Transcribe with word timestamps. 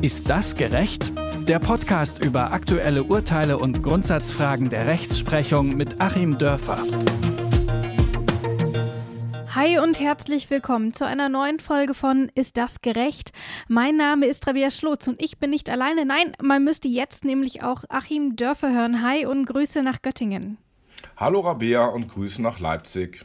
Ist 0.00 0.30
das 0.30 0.54
gerecht? 0.54 1.12
Der 1.48 1.58
Podcast 1.58 2.24
über 2.24 2.52
aktuelle 2.52 3.02
Urteile 3.02 3.58
und 3.58 3.82
Grundsatzfragen 3.82 4.70
der 4.70 4.86
Rechtsprechung 4.86 5.76
mit 5.76 6.00
Achim 6.00 6.38
Dörfer. 6.38 6.78
Hi 9.56 9.80
und 9.80 9.98
herzlich 9.98 10.50
willkommen 10.50 10.94
zu 10.94 11.04
einer 11.04 11.28
neuen 11.28 11.58
Folge 11.58 11.94
von 11.94 12.30
Ist 12.36 12.58
das 12.58 12.80
gerecht? 12.80 13.32
Mein 13.66 13.96
Name 13.96 14.26
ist 14.26 14.46
Rabia 14.46 14.70
Schlotz 14.70 15.08
und 15.08 15.20
ich 15.20 15.38
bin 15.38 15.50
nicht 15.50 15.68
alleine. 15.68 16.04
Nein, 16.04 16.32
man 16.40 16.62
müsste 16.62 16.86
jetzt 16.86 17.24
nämlich 17.24 17.64
auch 17.64 17.82
Achim 17.88 18.36
Dörfer 18.36 18.72
hören. 18.72 19.02
Hi 19.02 19.26
und 19.26 19.46
Grüße 19.46 19.82
nach 19.82 20.00
Göttingen. 20.00 20.58
Hallo 21.16 21.40
Rabea 21.40 21.86
und 21.86 22.08
Grüße 22.08 22.40
nach 22.40 22.60
Leipzig. 22.60 23.24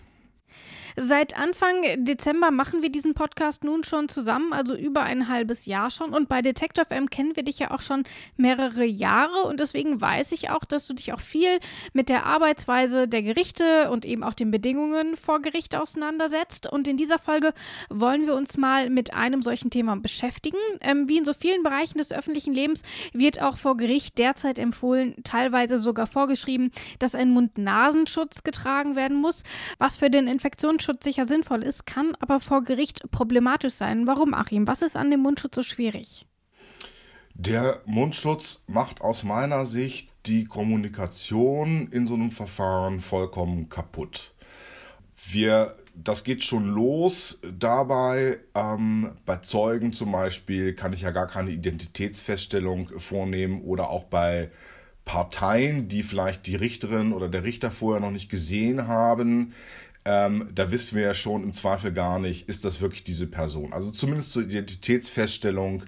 Seit 0.96 1.36
Anfang 1.36 2.06
Dezember 2.06 2.52
machen 2.52 2.84
wir 2.84 2.92
diesen 2.92 3.16
Podcast 3.16 3.64
nun 3.64 3.84
schon 3.84 4.10
zusammen, 4.10 4.54
also 4.54 4.76
über 4.76 5.02
ein 5.02 5.28
halbes 5.28 5.66
Jahr 5.66 5.90
schon. 5.90 6.14
Und 6.14 6.30
bei 6.30 6.42
Detective 6.44 6.92
M 6.92 7.10
kennen 7.10 7.36
wir 7.36 7.44
dich 7.44 7.58
ja 7.60 7.72
auch 7.72 7.82
schon 7.82 8.04
mehrere 8.38 8.86
Jahre. 8.86 9.48
Und 9.48 9.60
deswegen 9.60 10.00
weiß 10.00 10.32
ich 10.34 10.52
auch, 10.52 10.64
dass 10.66 10.86
du 10.86 10.94
dich 10.94 11.12
auch 11.12 11.20
viel 11.20 11.60
mit 11.94 12.10
der 12.10 12.26
Arbeitsweise 12.28 13.08
der 13.08 13.24
Gerichte 13.24 13.90
und 13.90 14.06
eben 14.06 14.24
auch 14.24 14.34
den 14.34 14.52
Bedingungen 14.52 15.16
vor 15.16 15.42
Gericht 15.42 15.76
auseinandersetzt. 15.76 16.72
Und 16.72 16.88
in 16.88 16.98
dieser 16.98 17.18
Folge 17.18 17.54
wollen 17.90 18.28
wir 18.28 18.36
uns 18.36 18.58
mal 18.58 18.92
mit 18.92 19.16
einem 19.16 19.42
solchen 19.42 19.72
Thema 19.72 19.96
beschäftigen. 19.96 20.58
Ähm, 20.82 21.10
wie 21.10 21.18
in 21.18 21.26
so 21.26 21.34
vielen 21.34 21.64
Bereichen 21.64 21.98
des 21.98 22.14
öffentlichen 22.14 22.54
Lebens 22.54 22.84
wird 23.14 23.42
auch 23.42 23.58
vor 23.58 23.78
Gericht 23.78 24.20
derzeit 24.20 24.60
empfohlen, 24.60 25.16
teilweise 25.24 25.80
sogar 25.80 26.06
vorgeschrieben, 26.06 26.72
dass 27.00 27.16
ein 27.16 27.32
Mund-Nasenschutz 27.32 28.44
getragen 28.44 28.96
werden 28.96 29.18
muss, 29.18 29.44
was 29.80 29.98
für 29.98 30.12
den 30.12 30.28
Infektionsschutz 30.28 30.83
Mundschutz 30.84 31.06
sicher 31.06 31.26
sinnvoll 31.26 31.64
ist, 31.64 31.86
kann 31.86 32.14
aber 32.20 32.42
vor 32.42 32.62
Gericht 32.62 33.10
problematisch 33.10 33.76
sein. 33.76 34.06
Warum, 34.06 34.34
Achim? 34.34 34.68
Was 34.68 34.82
ist 34.82 34.98
an 34.98 35.10
dem 35.12 35.22
Mundschutz 35.22 35.56
so 35.56 35.64
schwierig? 35.64 36.28
Der 37.36 37.80
Mundschutz 37.86 38.64
macht 38.68 39.00
aus 39.00 39.24
meiner 39.24 39.64
Sicht 39.64 40.10
die 40.26 40.44
Kommunikation 40.44 41.88
in 41.90 42.06
so 42.06 42.16
einem 42.16 42.32
Verfahren 42.32 43.00
vollkommen 43.00 43.70
kaputt. 43.70 44.34
Wir, 45.30 45.74
das 45.96 46.26
geht 46.26 46.44
schon 46.44 46.68
los 46.68 47.40
dabei. 47.58 48.40
Ähm, 48.54 49.12
bei 49.26 49.38
Zeugen 49.38 49.94
zum 49.94 50.12
Beispiel 50.12 50.74
kann 50.74 50.92
ich 50.92 51.04
ja 51.04 51.12
gar 51.12 51.28
keine 51.28 51.52
Identitätsfeststellung 51.52 52.90
vornehmen 52.98 53.62
oder 53.62 53.90
auch 53.90 54.04
bei 54.04 54.52
Parteien, 55.06 55.88
die 55.88 56.04
vielleicht 56.04 56.46
die 56.46 56.58
Richterin 56.58 57.14
oder 57.14 57.30
der 57.30 57.46
Richter 57.46 57.72
vorher 57.72 58.02
noch 58.02 58.12
nicht 58.12 58.30
gesehen 58.30 58.88
haben 58.88 59.54
ähm, 60.06 60.50
da 60.54 60.72
wissen 60.72 60.98
wir 60.98 61.04
ja 61.04 61.14
schon 61.14 61.44
im 61.44 61.54
Zweifel 61.54 61.94
gar 61.94 62.20
nicht, 62.20 62.50
ist 62.50 62.66
das 62.66 62.82
wirklich 62.82 63.04
diese 63.04 63.28
Person. 63.28 63.74
Also 63.74 63.92
zumindest 63.92 64.34
zur 64.34 64.44
Identitätsfeststellung 64.44 65.84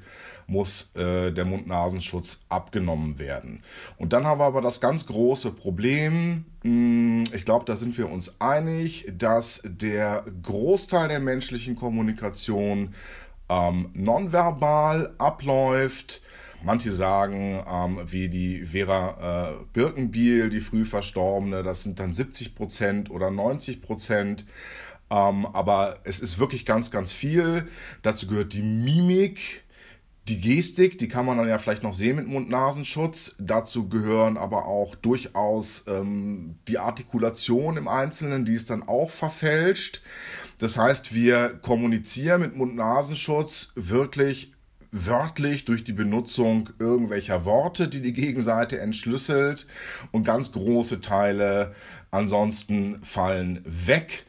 muss 0.47 0.89
äh, 0.95 1.31
der 1.31 1.45
Mund-Nasenschutz 1.45 2.39
abgenommen 2.49 3.17
werden. 3.17 3.63
Und 3.97 4.13
dann 4.13 4.25
haben 4.25 4.39
wir 4.39 4.45
aber 4.45 4.61
das 4.61 4.79
ganz 4.79 5.07
große 5.07 5.51
Problem, 5.51 6.45
hm, 6.63 7.23
ich 7.33 7.45
glaube, 7.45 7.65
da 7.65 7.75
sind 7.75 7.97
wir 7.97 8.09
uns 8.09 8.39
einig, 8.39 9.11
dass 9.17 9.61
der 9.65 10.23
Großteil 10.43 11.07
der 11.07 11.19
menschlichen 11.19 11.75
Kommunikation 11.75 12.93
ähm, 13.49 13.89
nonverbal 13.93 15.13
abläuft 15.17 16.21
Manche 16.65 16.91
sagen, 16.91 17.63
ähm, 17.71 17.99
wie 18.07 18.27
die 18.27 18.65
Vera 18.65 19.51
äh, 19.51 19.65
Birkenbiel, 19.71 20.49
die 20.49 20.61
früh 20.61 20.83
verstorbene, 20.83 21.61
das 21.61 21.83
sind 21.83 21.99
dann 21.99 22.11
70 22.11 22.55
Prozent 22.55 23.11
oder 23.11 23.29
90 23.29 23.83
Prozent. 23.83 24.45
Ähm, 25.11 25.45
aber 25.45 25.99
es 26.05 26.19
ist 26.19 26.39
wirklich 26.39 26.65
ganz, 26.65 26.89
ganz 26.89 27.13
viel. 27.13 27.65
Dazu 28.01 28.25
gehört 28.25 28.53
die 28.53 28.63
Mimik, 28.63 29.63
die 30.27 30.41
Gestik, 30.41 30.97
die 30.97 31.07
kann 31.07 31.27
man 31.27 31.37
dann 31.37 31.47
ja 31.47 31.59
vielleicht 31.59 31.83
noch 31.83 31.93
sehen 31.93 32.15
mit 32.15 32.25
Mund-Nasenschutz. 32.25 33.35
Dazu 33.37 33.87
gehören 33.87 34.35
aber 34.35 34.65
auch 34.65 34.95
durchaus 34.95 35.83
ähm, 35.87 36.55
die 36.67 36.79
Artikulation 36.79 37.77
im 37.77 37.87
Einzelnen, 37.87 38.43
die 38.43 38.53
ist 38.53 38.71
dann 38.71 38.81
auch 38.87 39.11
verfälscht. 39.11 40.01
Das 40.57 40.79
heißt, 40.79 41.13
wir 41.13 41.59
kommunizieren 41.61 42.41
mit 42.41 42.55
Mund-Nasenschutz 42.55 43.71
wirklich 43.75 44.54
wörtlich 44.91 45.65
durch 45.65 45.83
die 45.83 45.93
Benutzung 45.93 46.69
irgendwelcher 46.79 47.45
Worte, 47.45 47.87
die 47.87 48.01
die 48.01 48.13
Gegenseite 48.13 48.79
entschlüsselt 48.79 49.67
und 50.11 50.23
ganz 50.23 50.51
große 50.51 51.01
Teile 51.01 51.75
ansonsten 52.11 53.01
fallen 53.03 53.61
weg. 53.65 54.25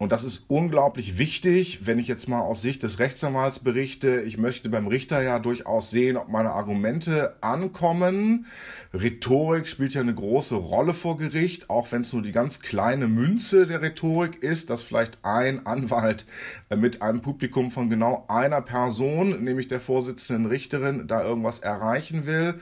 Und 0.00 0.12
das 0.12 0.22
ist 0.22 0.44
unglaublich 0.46 1.18
wichtig, 1.18 1.80
wenn 1.86 1.98
ich 1.98 2.06
jetzt 2.06 2.28
mal 2.28 2.40
aus 2.40 2.62
Sicht 2.62 2.84
des 2.84 3.00
Rechtsanwalts 3.00 3.58
berichte. 3.58 4.20
Ich 4.20 4.38
möchte 4.38 4.68
beim 4.68 4.86
Richter 4.86 5.20
ja 5.22 5.40
durchaus 5.40 5.90
sehen, 5.90 6.16
ob 6.16 6.28
meine 6.28 6.52
Argumente 6.52 7.34
ankommen. 7.40 8.46
Rhetorik 8.94 9.66
spielt 9.66 9.94
ja 9.94 10.00
eine 10.00 10.14
große 10.14 10.54
Rolle 10.54 10.94
vor 10.94 11.18
Gericht, 11.18 11.68
auch 11.68 11.90
wenn 11.90 12.02
es 12.02 12.12
nur 12.12 12.22
die 12.22 12.30
ganz 12.30 12.60
kleine 12.60 13.08
Münze 13.08 13.66
der 13.66 13.82
Rhetorik 13.82 14.40
ist, 14.40 14.70
dass 14.70 14.82
vielleicht 14.82 15.18
ein 15.24 15.66
Anwalt 15.66 16.26
mit 16.74 17.02
einem 17.02 17.20
Publikum 17.20 17.72
von 17.72 17.90
genau 17.90 18.24
einer 18.28 18.62
Person, 18.62 19.42
nämlich 19.42 19.66
der 19.66 19.80
Vorsitzenden 19.80 20.46
Richterin, 20.46 21.08
da 21.08 21.24
irgendwas 21.24 21.58
erreichen 21.58 22.24
will. 22.24 22.60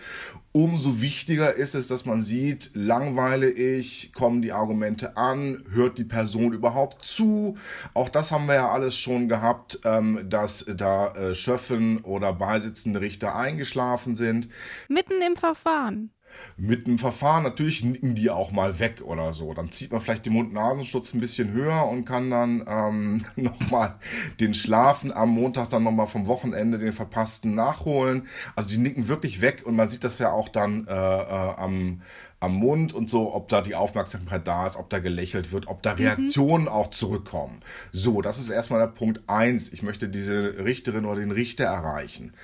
Umso 0.57 1.03
wichtiger 1.03 1.53
ist 1.53 1.75
es, 1.75 1.89
dass 1.89 2.07
man 2.07 2.23
sieht, 2.23 2.71
langweile 2.73 3.51
ich, 3.51 4.15
kommen 4.15 4.41
die 4.41 4.53
Argumente 4.53 5.19
an, 5.19 5.63
hört 5.71 5.99
die 5.99 6.05
Person 6.05 6.55
überhaupt 6.55 7.05
zu. 7.05 7.59
Auch 7.93 8.09
das 8.09 8.33
haben 8.33 8.47
wir 8.47 8.55
ja 8.55 8.71
alles 8.71 8.97
schon 8.97 9.29
gehabt, 9.29 9.81
ähm, 9.85 10.21
dass 10.31 10.65
da 10.65 11.09
äh, 11.09 11.35
Schöffen 11.35 11.99
oder 12.05 12.33
beisitzende 12.33 13.03
Richter 13.03 13.37
eingeschlafen 13.37 14.17
sind. 14.17 14.49
Mitten 14.89 15.21
im 15.21 15.37
Verfahren 15.37 16.11
mit 16.57 16.87
einem 16.87 16.99
Verfahren, 16.99 17.43
natürlich 17.43 17.85
nicken 17.85 18.15
die 18.15 18.31
auch 18.31 18.51
mal 18.51 18.79
weg 18.79 19.03
oder 19.05 19.35
so. 19.35 19.53
Dann 19.55 19.73
zieht 19.73 19.93
man 19.93 20.01
vielleicht 20.01 20.27
den 20.27 20.33
Mund-Nasenschutz 20.33 21.15
ein 21.15 21.21
bisschen 21.21 21.53
höher 21.53 21.87
und 21.87 22.05
kann 22.05 22.31
dann 22.31 22.65
ähm, 22.67 23.25
nochmal 23.37 23.97
den 24.41 24.55
Schlafen 24.55 25.13
am 25.13 25.31
Montag 25.31 25.71
dann 25.71 25.83
nochmal 25.83 26.07
vom 26.07 26.27
Wochenende 26.27 26.79
den 26.79 26.93
verpassten 26.93 27.55
nachholen. 27.55 28.27
Also 28.55 28.69
die 28.69 28.79
nicken 28.79 29.09
wirklich 29.09 29.41
weg 29.41 29.63
und 29.65 29.77
man 29.77 29.89
sieht 29.89 30.05
das 30.05 30.19
ja 30.19 30.33
auch 30.33 30.49
dann 30.49 30.87
äh, 30.87 30.93
äh, 30.93 31.55
am, 31.57 32.03
am 32.41 32.55
Mund 32.55 32.93
und 32.93 33.09
so, 33.09 33.35
ob 33.35 33.49
da 33.49 33.61
die 33.61 33.75
Aufmerksamkeit 33.75 34.47
da 34.47 34.67
ist, 34.67 34.77
ob 34.77 34.91
da 34.91 34.99
gelächelt 34.99 35.53
wird, 35.53 35.67
ob 35.69 35.83
da 35.83 35.93
mhm. 35.93 36.01
Reaktionen 36.01 36.65
mhm. 36.65 36.71
auch 36.71 36.91
zurückkommen. 36.91 37.61
So, 37.93 38.23
das 38.23 38.39
ist 38.39 38.51
erstmal 38.51 38.81
der 38.81 38.89
Punkt 38.89 39.23
eins. 39.27 39.73
Ich 39.73 39.83
möchte 39.83 40.09
diese 40.09 40.65
Richterin 40.65 41.07
oder 41.07 41.21
den 41.21 41.31
Richter 41.31 41.65
erreichen. 41.65 42.35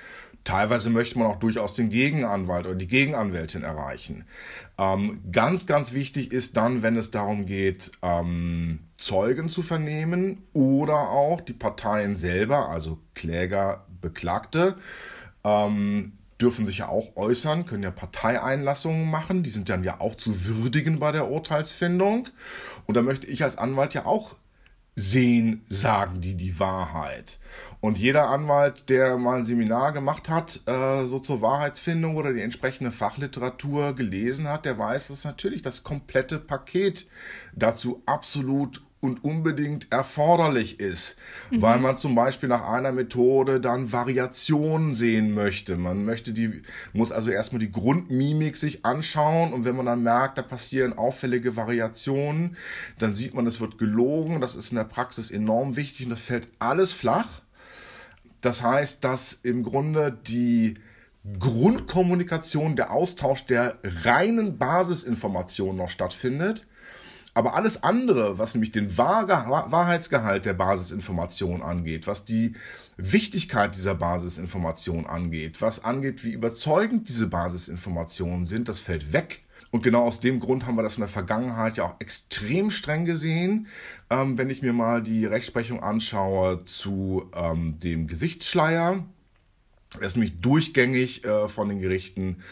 Teilweise 0.43 0.89
möchte 0.89 1.17
man 1.17 1.27
auch 1.27 1.37
durchaus 1.39 1.73
den 1.73 1.89
Gegenanwalt 1.89 2.65
oder 2.65 2.75
die 2.75 2.87
Gegenanwältin 2.87 3.63
erreichen. 3.63 4.25
Ähm, 4.77 5.21
ganz, 5.31 5.65
ganz 5.67 5.93
wichtig 5.93 6.33
ist 6.33 6.57
dann, 6.57 6.83
wenn 6.83 6.97
es 6.97 7.11
darum 7.11 7.45
geht, 7.45 7.91
ähm, 8.01 8.79
Zeugen 8.97 9.47
zu 9.49 9.61
vernehmen 9.61 10.43
oder 10.51 11.11
auch 11.11 11.39
die 11.39 11.53
Parteien 11.53 12.15
selber, 12.15 12.69
also 12.69 12.99
Kläger, 13.13 13.85
Beklagte, 14.01 14.75
ähm, 15.45 16.13
dürfen 16.41 16.65
sich 16.65 16.79
ja 16.79 16.89
auch 16.89 17.15
äußern, 17.15 17.65
können 17.65 17.83
ja 17.83 17.91
Parteieinlassungen 17.91 19.09
machen, 19.09 19.43
die 19.43 19.49
sind 19.49 19.69
dann 19.69 19.83
ja 19.83 20.01
auch 20.01 20.15
zu 20.15 20.45
würdigen 20.45 20.99
bei 20.99 21.13
der 21.13 21.29
Urteilsfindung. 21.29 22.27
Und 22.85 22.97
da 22.97 23.01
möchte 23.01 23.27
ich 23.27 23.43
als 23.43 23.57
Anwalt 23.57 23.93
ja 23.93 24.05
auch 24.05 24.35
sehen, 24.95 25.65
sagen 25.69 26.21
die 26.21 26.35
die 26.35 26.59
Wahrheit. 26.59 27.39
Und 27.79 27.97
jeder 27.97 28.29
Anwalt, 28.29 28.89
der 28.89 29.17
mal 29.17 29.39
ein 29.39 29.45
Seminar 29.45 29.91
gemacht 29.91 30.29
hat, 30.29 30.61
äh, 30.67 31.05
so 31.05 31.19
zur 31.19 31.41
Wahrheitsfindung 31.41 32.15
oder 32.15 32.33
die 32.33 32.41
entsprechende 32.41 32.91
Fachliteratur 32.91 33.93
gelesen 33.93 34.47
hat, 34.47 34.65
der 34.65 34.77
weiß, 34.77 35.07
dass 35.07 35.25
natürlich 35.25 35.61
das 35.61 35.83
komplette 35.83 36.39
Paket 36.39 37.07
dazu 37.55 38.03
absolut 38.05 38.81
und 39.03 39.25
unbedingt 39.25 39.91
erforderlich 39.91 40.79
ist, 40.79 41.17
mhm. 41.51 41.61
weil 41.61 41.79
man 41.79 41.97
zum 41.97 42.15
Beispiel 42.15 42.47
nach 42.47 42.65
einer 42.65 42.93
Methode 42.93 43.59
dann 43.59 43.91
Variationen 43.91 44.93
sehen 44.93 45.33
möchte. 45.33 45.75
Man 45.75 46.05
möchte 46.05 46.31
die, 46.31 46.61
muss 46.93 47.11
also 47.11 47.29
erstmal 47.29 47.59
die 47.59 47.71
Grundmimik 47.71 48.55
sich 48.55 48.85
anschauen 48.85 49.51
und 49.51 49.65
wenn 49.65 49.75
man 49.75 49.85
dann 49.85 50.03
merkt, 50.03 50.37
da 50.37 50.41
passieren 50.41 50.97
auffällige 50.97 51.57
Variationen, 51.57 52.55
dann 52.97 53.13
sieht 53.13 53.33
man, 53.33 53.45
es 53.45 53.59
wird 53.59 53.77
gelogen. 53.77 54.39
Das 54.39 54.55
ist 54.55 54.71
in 54.71 54.77
der 54.77 54.85
Praxis 54.85 55.31
enorm 55.31 55.75
wichtig 55.75 56.05
und 56.05 56.11
das 56.11 56.21
fällt 56.21 56.47
alles 56.59 56.93
flach. 56.93 57.41
Das 58.39 58.63
heißt, 58.63 59.03
dass 59.03 59.33
im 59.33 59.63
Grunde 59.63 60.17
die 60.27 60.75
Grundkommunikation, 61.39 62.77
der 62.77 62.91
Austausch 62.91 63.45
der 63.45 63.79
reinen 63.83 64.57
Basisinformationen 64.57 65.75
noch 65.75 65.89
stattfindet 65.89 66.65
aber 67.33 67.55
alles 67.55 67.83
andere, 67.83 68.37
was 68.37 68.53
nämlich 68.53 68.71
den 68.71 68.97
Wahrheitsgehalt 68.97 70.45
der 70.45 70.53
Basisinformation 70.53 71.61
angeht, 71.61 72.05
was 72.05 72.25
die 72.25 72.53
Wichtigkeit 72.97 73.75
dieser 73.75 73.95
Basisinformation 73.95 75.07
angeht, 75.07 75.61
was 75.61 75.83
angeht, 75.83 76.23
wie 76.23 76.33
überzeugend 76.33 77.09
diese 77.09 77.27
Basisinformationen 77.27 78.45
sind, 78.45 78.69
das 78.69 78.79
fällt 78.79 79.13
weg. 79.13 79.41
Und 79.71 79.81
genau 79.81 80.03
aus 80.03 80.19
dem 80.19 80.39
Grund 80.39 80.67
haben 80.67 80.75
wir 80.75 80.83
das 80.83 80.97
in 80.97 81.01
der 81.01 81.09
Vergangenheit 81.09 81.77
ja 81.77 81.85
auch 81.85 81.95
extrem 81.99 82.69
streng 82.69 83.05
gesehen. 83.05 83.65
Ähm, 84.11 84.37
wenn 84.37 84.51
ich 84.51 84.61
mir 84.61 84.71
mal 84.71 85.01
die 85.01 85.25
Rechtsprechung 85.25 85.81
anschaue 85.81 86.63
zu 86.65 87.31
ähm, 87.35 87.79
dem 87.79 88.05
Gesichtsschleier, 88.05 89.03
Er 89.99 90.05
ist 90.05 90.15
nämlich 90.15 90.39
durchgängig 90.41 91.25
äh, 91.25 91.47
von 91.47 91.69
den 91.69 91.79
Gerichten 91.79 92.43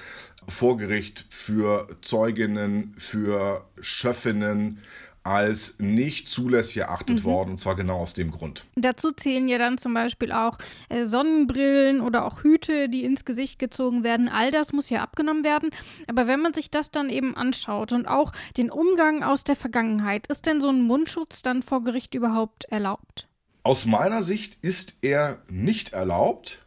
vor 0.47 0.77
Gericht 0.77 1.25
für 1.29 1.87
Zeuginnen, 2.01 2.93
für 2.97 3.65
Schöffinnen 3.79 4.79
als 5.23 5.77
nicht 5.79 6.29
zulässig 6.29 6.77
erachtet 6.77 7.19
mhm. 7.19 7.23
worden, 7.25 7.49
und 7.51 7.59
zwar 7.59 7.75
genau 7.75 7.99
aus 7.99 8.13
dem 8.13 8.31
Grund. 8.31 8.65
Dazu 8.75 9.11
zählen 9.11 9.47
ja 9.47 9.59
dann 9.59 9.77
zum 9.77 9.93
Beispiel 9.93 10.31
auch 10.31 10.57
äh, 10.89 11.05
Sonnenbrillen 11.05 12.01
oder 12.01 12.25
auch 12.25 12.43
Hüte, 12.43 12.89
die 12.89 13.03
ins 13.03 13.23
Gesicht 13.23 13.59
gezogen 13.59 14.03
werden. 14.03 14.29
All 14.29 14.49
das 14.49 14.73
muss 14.73 14.89
ja 14.89 15.01
abgenommen 15.01 15.43
werden. 15.43 15.69
Aber 16.07 16.25
wenn 16.25 16.41
man 16.41 16.53
sich 16.53 16.71
das 16.71 16.89
dann 16.89 17.09
eben 17.09 17.35
anschaut 17.35 17.91
und 17.91 18.07
auch 18.07 18.31
den 18.57 18.71
Umgang 18.71 19.23
aus 19.23 19.43
der 19.43 19.55
Vergangenheit, 19.55 20.25
ist 20.27 20.47
denn 20.47 20.59
so 20.59 20.69
ein 20.69 20.81
Mundschutz 20.81 21.43
dann 21.43 21.61
vor 21.61 21.83
Gericht 21.83 22.15
überhaupt 22.15 22.65
erlaubt? 22.65 23.27
Aus 23.63 23.85
meiner 23.85 24.23
Sicht 24.23 24.57
ist 24.63 24.95
er 25.01 25.43
nicht 25.47 25.93
erlaubt 25.93 26.60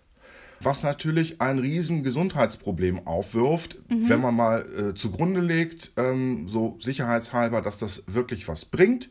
was 0.64 0.82
natürlich 0.82 1.40
ein 1.40 1.58
riesen 1.58 2.02
Gesundheitsproblem 2.02 3.06
aufwirft, 3.06 3.78
mhm. 3.88 4.08
wenn 4.08 4.20
man 4.20 4.34
mal 4.34 4.90
äh, 4.90 4.94
zugrunde 4.94 5.40
legt, 5.40 5.92
ähm, 5.96 6.48
so 6.48 6.78
sicherheitshalber, 6.80 7.60
dass 7.62 7.78
das 7.78 8.04
wirklich 8.06 8.48
was 8.48 8.64
bringt. 8.64 9.10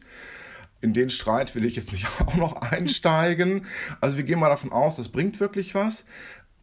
In 0.81 0.93
den 0.93 1.09
Streit 1.09 1.55
will 1.55 1.65
ich 1.65 1.75
jetzt 1.75 1.91
nicht 1.91 2.07
auch 2.25 2.35
noch 2.35 2.55
einsteigen. 2.55 3.65
Also 4.01 4.17
wir 4.17 4.23
gehen 4.23 4.39
mal 4.39 4.49
davon 4.49 4.71
aus, 4.71 4.95
das 4.95 5.09
bringt 5.09 5.39
wirklich 5.39 5.75
was. 5.75 6.05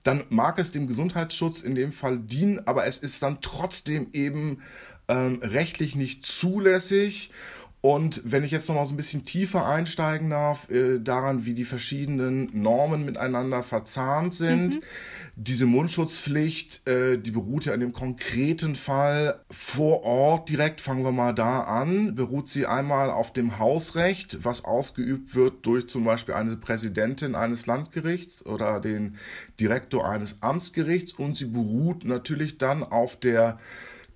Dann 0.03 0.25
mag 0.31 0.59
es 0.59 0.73
dem 0.73 0.87
Gesundheitsschutz 0.87 1.63
in 1.63 1.75
dem 1.75 1.93
Fall 1.93 2.19
dienen, 2.19 2.67
aber 2.67 2.87
es 2.87 2.99
ist 2.99 3.23
dann 3.23 3.41
trotzdem 3.43 4.09
eben 4.13 4.63
ähm, 5.09 5.41
rechtlich 5.43 5.95
nicht 5.95 6.25
zulässig. 6.25 7.31
Und 7.83 8.21
wenn 8.27 8.45
ich 8.45 8.51
jetzt 8.51 8.69
noch 8.69 8.75
mal 8.75 8.85
so 8.85 8.93
ein 8.93 8.99
bisschen 8.99 9.25
tiefer 9.25 9.67
einsteigen 9.67 10.29
darf, 10.29 10.71
äh, 10.71 10.99
daran, 10.99 11.47
wie 11.47 11.55
die 11.55 11.65
verschiedenen 11.65 12.51
Normen 12.53 13.07
miteinander 13.07 13.63
verzahnt 13.63 14.35
sind, 14.35 14.75
mhm. 14.75 14.81
diese 15.35 15.65
Mundschutzpflicht, 15.65 16.87
äh, 16.87 17.17
die 17.17 17.31
beruht 17.31 17.65
ja 17.65 17.73
in 17.73 17.81
dem 17.81 17.93
konkreten 17.93 18.75
Fall 18.75 19.41
vor 19.51 20.03
Ort 20.03 20.51
direkt, 20.51 20.83
fangen 20.83 21.05
wir 21.05 21.13
mal 21.13 21.33
da 21.33 21.63
an, 21.63 22.15
beruht 22.15 22.51
sie 22.51 22.67
einmal 22.67 23.11
auf 23.11 23.33
dem 23.33 23.59
Hausrecht, 23.59 24.45
was 24.45 24.67
ausgeübt 24.67 25.35
wird 25.35 25.65
durch 25.65 25.89
zum 25.89 26.05
Beispiel 26.05 26.35
eine 26.35 26.57
Präsidentin 26.57 27.35
eines 27.35 27.65
Landgerichts 27.65 28.45
oder 28.45 28.81
den 28.81 29.17
Direktor 29.59 30.07
eines 30.07 30.43
Amtsgerichts. 30.43 31.15
Und 31.15 31.39
sie 31.39 31.47
beruht 31.47 32.05
natürlich 32.05 32.59
dann 32.59 32.83
auf 32.83 33.17
der 33.17 33.59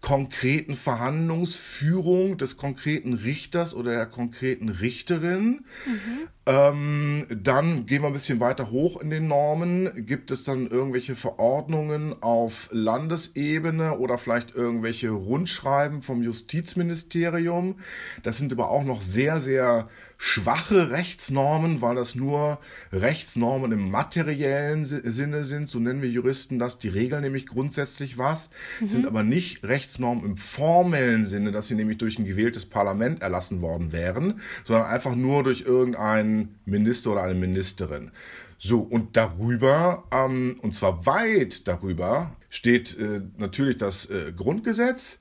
konkreten 0.04 0.74
Verhandlungsführung 0.74 2.36
des 2.36 2.58
konkreten 2.58 3.14
Richters 3.14 3.74
oder 3.74 3.92
der 3.92 4.04
konkreten 4.04 4.68
Richterin. 4.68 5.64
Mhm. 5.86 6.28
Ähm, 6.44 7.26
dann 7.30 7.86
gehen 7.86 8.02
wir 8.02 8.08
ein 8.08 8.12
bisschen 8.12 8.38
weiter 8.38 8.70
hoch 8.70 9.00
in 9.00 9.08
den 9.08 9.28
Normen. 9.28 10.04
Gibt 10.04 10.30
es 10.30 10.44
dann 10.44 10.66
irgendwelche 10.66 11.16
Verordnungen 11.16 12.22
auf 12.22 12.68
Landesebene 12.70 13.96
oder 13.96 14.18
vielleicht 14.18 14.54
irgendwelche 14.54 15.08
Rundschreiben 15.08 16.02
vom 16.02 16.22
Justizministerium? 16.22 17.76
Das 18.22 18.36
sind 18.36 18.52
aber 18.52 18.68
auch 18.68 18.84
noch 18.84 19.00
sehr, 19.00 19.40
sehr 19.40 19.88
schwache 20.18 20.90
Rechtsnormen, 20.90 21.82
weil 21.82 21.96
das 21.96 22.14
nur 22.14 22.58
Rechtsnormen 22.92 23.72
im 23.72 23.90
materiellen 23.90 24.84
Sinne 24.84 25.44
sind. 25.44 25.68
So 25.68 25.78
nennen 25.78 26.02
wir 26.02 26.08
Juristen 26.08 26.58
das. 26.58 26.78
Die 26.78 26.88
regeln 26.88 27.22
nämlich 27.22 27.46
grundsätzlich 27.46 28.18
was, 28.18 28.50
mhm. 28.80 28.88
sind 28.88 29.06
aber 29.06 29.22
nicht 29.22 29.64
Rechtsnormen 29.64 30.24
im 30.24 30.36
formellen 30.36 31.24
Sinne, 31.24 31.50
dass 31.50 31.68
sie 31.68 31.74
nämlich 31.74 31.98
durch 31.98 32.18
ein 32.18 32.24
gewähltes 32.24 32.66
Parlament 32.66 33.22
erlassen 33.22 33.60
worden 33.60 33.92
wären, 33.92 34.40
sondern 34.64 34.86
einfach 34.86 35.14
nur 35.14 35.42
durch 35.42 35.62
irgendeinen 35.62 36.58
Minister 36.64 37.12
oder 37.12 37.22
eine 37.22 37.34
Ministerin. 37.34 38.10
So, 38.58 38.80
und 38.80 39.16
darüber, 39.16 40.04
ähm, 40.10 40.56
und 40.62 40.74
zwar 40.74 41.04
weit 41.06 41.68
darüber, 41.68 42.34
steht 42.48 42.98
äh, 42.98 43.20
natürlich 43.36 43.78
das 43.78 44.06
äh, 44.06 44.32
Grundgesetz 44.34 45.20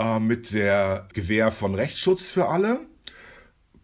äh, 0.00 0.18
mit 0.18 0.52
der 0.52 1.06
Gewähr 1.12 1.52
von 1.52 1.74
Rechtsschutz 1.74 2.28
für 2.28 2.48
alle, 2.48 2.80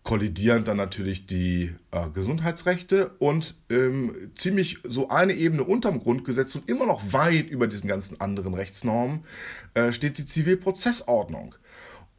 kollidierend 0.06 0.68
dann 0.68 0.76
natürlich 0.76 1.26
die 1.26 1.74
äh, 1.90 2.08
Gesundheitsrechte 2.14 3.10
und 3.18 3.56
ähm, 3.68 4.30
ziemlich 4.36 4.78
so 4.84 5.08
eine 5.08 5.34
Ebene 5.34 5.64
unterm 5.64 5.98
Grundgesetz 5.98 6.54
und 6.54 6.70
immer 6.70 6.86
noch 6.86 7.12
weit 7.12 7.50
über 7.50 7.66
diesen 7.66 7.88
ganzen 7.88 8.20
anderen 8.20 8.54
Rechtsnormen 8.54 9.24
äh, 9.74 9.92
steht 9.92 10.18
die 10.18 10.24
Zivilprozessordnung. 10.24 11.56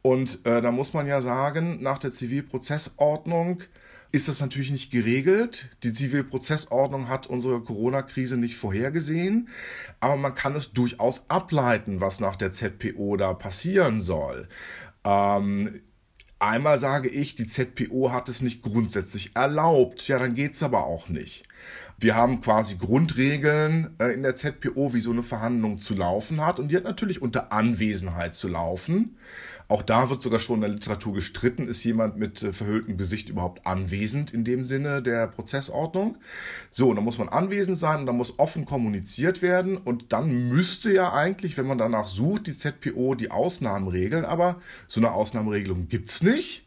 Und 0.02 0.44
äh, 0.44 0.60
da 0.60 0.70
muss 0.70 0.92
man 0.92 1.06
ja 1.06 1.22
sagen, 1.22 1.82
nach 1.82 1.98
der 1.98 2.10
Zivilprozessordnung 2.10 3.62
ist 4.12 4.28
das 4.28 4.40
natürlich 4.40 4.70
nicht 4.70 4.90
geregelt. 4.90 5.70
Die 5.82 5.94
Zivilprozessordnung 5.94 7.08
hat 7.08 7.26
unsere 7.26 7.60
Corona-Krise 7.62 8.36
nicht 8.36 8.56
vorhergesehen, 8.56 9.48
aber 10.00 10.16
man 10.16 10.34
kann 10.34 10.54
es 10.54 10.74
durchaus 10.74 11.28
ableiten, 11.30 12.02
was 12.02 12.20
nach 12.20 12.36
der 12.36 12.52
ZPO 12.52 13.16
da 13.16 13.32
passieren 13.32 14.00
soll. 14.00 14.46
Ähm, 15.04 15.80
einmal 16.38 16.78
sage 16.78 17.08
ich, 17.08 17.34
die 17.34 17.46
ZPO 17.46 18.12
hat 18.12 18.28
es 18.28 18.42
nicht 18.42 18.62
grundsätzlich 18.62 19.32
erlaubt. 19.34 20.06
Ja, 20.08 20.18
dann 20.18 20.34
geht's 20.34 20.62
aber 20.62 20.84
auch 20.84 21.08
nicht. 21.08 21.44
Wir 21.98 22.14
haben 22.14 22.40
quasi 22.40 22.76
Grundregeln 22.76 23.96
äh, 23.98 24.12
in 24.14 24.22
der 24.22 24.36
ZPO, 24.36 24.94
wie 24.94 25.00
so 25.00 25.10
eine 25.10 25.22
Verhandlung 25.22 25.78
zu 25.78 25.94
laufen 25.94 26.44
hat. 26.44 26.60
Und 26.60 26.68
die 26.68 26.76
hat 26.76 26.84
natürlich 26.84 27.20
unter 27.20 27.52
Anwesenheit 27.52 28.36
zu 28.36 28.48
laufen. 28.48 29.16
Auch 29.70 29.82
da 29.82 30.08
wird 30.08 30.22
sogar 30.22 30.40
schon 30.40 30.56
in 30.56 30.60
der 30.62 30.70
Literatur 30.70 31.12
gestritten, 31.12 31.68
ist 31.68 31.84
jemand 31.84 32.16
mit 32.16 32.42
äh, 32.42 32.54
verhülltem 32.54 32.96
Gesicht 32.96 33.28
überhaupt 33.28 33.66
anwesend 33.66 34.32
in 34.32 34.42
dem 34.42 34.64
Sinne 34.64 35.02
der 35.02 35.26
Prozessordnung. 35.26 36.16
So, 36.72 36.88
und 36.88 36.96
da 36.96 37.02
muss 37.02 37.18
man 37.18 37.28
anwesend 37.28 37.76
sein 37.76 38.00
und 38.00 38.06
da 38.06 38.12
muss 38.12 38.38
offen 38.38 38.64
kommuniziert 38.64 39.42
werden 39.42 39.76
und 39.76 40.14
dann 40.14 40.48
müsste 40.48 40.90
ja 40.90 41.12
eigentlich, 41.12 41.58
wenn 41.58 41.66
man 41.66 41.76
danach 41.76 42.06
sucht, 42.06 42.46
die 42.46 42.56
ZPO 42.56 43.14
die 43.14 43.30
Ausnahmen 43.30 43.88
regeln, 43.88 44.24
aber 44.24 44.56
so 44.86 45.00
eine 45.00 45.12
Ausnahmeregelung 45.12 45.88
gibt's 45.88 46.22
nicht. 46.22 46.64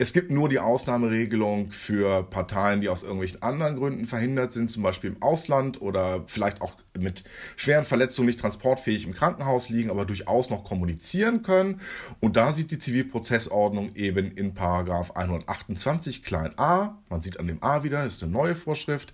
Es 0.00 0.14
gibt 0.14 0.30
nur 0.30 0.48
die 0.48 0.58
Ausnahmeregelung 0.58 1.72
für 1.72 2.22
Parteien, 2.22 2.80
die 2.80 2.88
aus 2.88 3.02
irgendwelchen 3.02 3.42
anderen 3.42 3.76
Gründen 3.76 4.06
verhindert 4.06 4.50
sind, 4.50 4.70
zum 4.70 4.82
Beispiel 4.82 5.10
im 5.10 5.20
Ausland 5.20 5.82
oder 5.82 6.24
vielleicht 6.26 6.62
auch 6.62 6.72
mit 6.98 7.24
schweren 7.54 7.84
Verletzungen 7.84 8.24
nicht 8.24 8.40
transportfähig 8.40 9.04
im 9.04 9.12
Krankenhaus 9.12 9.68
liegen, 9.68 9.90
aber 9.90 10.06
durchaus 10.06 10.48
noch 10.48 10.64
kommunizieren 10.64 11.42
können. 11.42 11.82
Und 12.18 12.38
da 12.38 12.54
sieht 12.54 12.70
die 12.70 12.78
Zivilprozessordnung 12.78 13.94
eben 13.94 14.32
in 14.32 14.54
Paragraph 14.54 15.16
128 15.16 16.22
klein 16.22 16.58
a, 16.58 16.96
man 17.10 17.20
sieht 17.20 17.38
an 17.38 17.46
dem 17.46 17.62
a 17.62 17.84
wieder, 17.84 18.06
ist 18.06 18.22
eine 18.22 18.32
neue 18.32 18.54
Vorschrift, 18.54 19.12